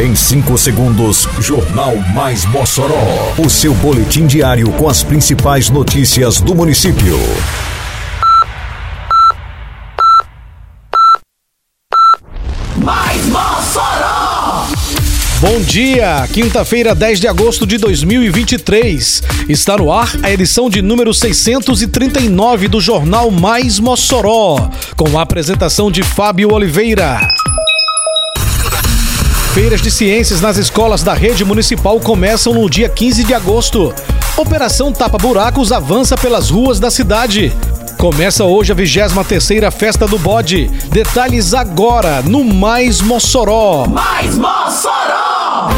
[0.00, 3.34] Em 5 segundos, Jornal Mais Mossoró.
[3.36, 7.18] O seu boletim diário com as principais notícias do município.
[12.78, 14.68] Mais Mossoró!
[15.38, 19.22] Bom dia, quinta-feira, 10 de agosto de 2023.
[19.50, 25.90] Está no ar a edição de número 639 do Jornal Mais Mossoró, com a apresentação
[25.90, 27.20] de Fábio Oliveira.
[29.54, 33.92] Feiras de ciências nas escolas da rede municipal começam no dia 15 de agosto.
[34.36, 37.52] Operação Tapa Buracos avança pelas ruas da cidade.
[37.98, 40.68] Começa hoje a 23ª Festa do Bode.
[40.92, 43.86] Detalhes agora no Mais Mossoró.
[43.88, 45.68] Mais Mossoró!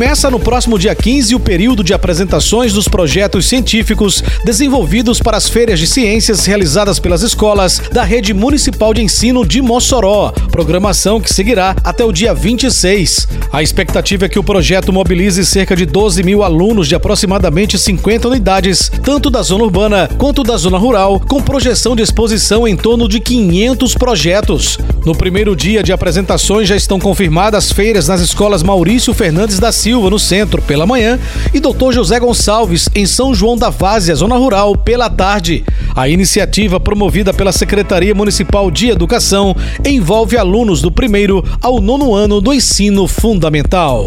[0.00, 5.46] Começa no próximo dia 15 o período de apresentações dos projetos científicos desenvolvidos para as
[5.46, 11.30] feiras de ciências realizadas pelas escolas da Rede Municipal de Ensino de Mossoró, programação que
[11.30, 13.28] seguirá até o dia 26.
[13.52, 18.28] A expectativa é que o projeto mobilize cerca de 12 mil alunos de aproximadamente 50
[18.28, 23.06] unidades, tanto da zona urbana quanto da zona rural, com projeção de exposição em torno
[23.06, 24.78] de 500 projetos.
[25.04, 29.89] No primeiro dia de apresentações já estão confirmadas feiras nas escolas Maurício Fernandes da Silva,
[29.98, 31.18] no centro, pela manhã,
[31.52, 31.92] e Dr.
[31.92, 35.64] José Gonçalves, em São João da Várzea, zona rural, pela tarde.
[35.96, 42.40] A iniciativa, promovida pela Secretaria Municipal de Educação, envolve alunos do primeiro ao nono ano
[42.40, 44.06] do ensino fundamental.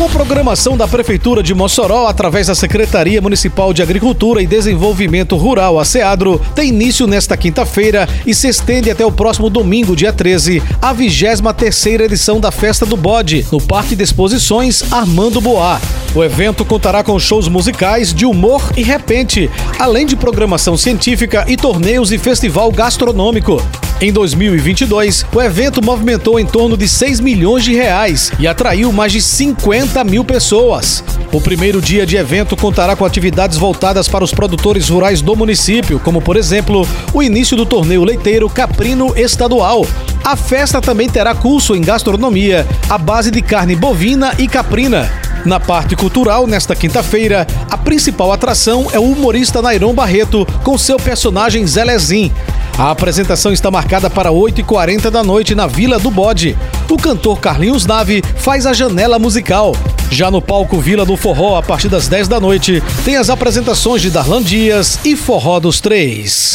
[0.00, 5.78] Com programação da Prefeitura de Mossoró, através da Secretaria Municipal de Agricultura e Desenvolvimento Rural,
[5.78, 10.62] a SEADRO, tem início nesta quinta-feira e se estende até o próximo domingo, dia 13,
[10.80, 15.78] a 23 edição da Festa do Bode, no Parque de Exposições Armando Boá.
[16.14, 21.58] O evento contará com shows musicais de humor e repente, além de programação científica e
[21.58, 23.62] torneios e festival gastronômico.
[24.02, 29.12] Em 2022, o evento movimentou em torno de 6 milhões de reais e atraiu mais
[29.12, 31.04] de 50 mil pessoas.
[31.30, 36.00] O primeiro dia de evento contará com atividades voltadas para os produtores rurais do município,
[36.00, 39.86] como por exemplo, o início do torneio leiteiro Caprino Estadual.
[40.24, 45.12] A festa também terá curso em gastronomia, à base de carne bovina e caprina.
[45.44, 50.96] Na parte cultural, nesta quinta-feira, a principal atração é o humorista Nairon Barreto com seu
[50.96, 52.32] personagem Zelezin.
[52.78, 56.56] A apresentação está marcada para 8h40 da noite na Vila do Bode.
[56.88, 59.76] O cantor Carlinhos Nave faz a janela musical.
[60.10, 64.02] Já no palco Vila do Forró, a partir das 10 da noite, tem as apresentações
[64.02, 66.54] de Darlan Dias e Forró dos Três.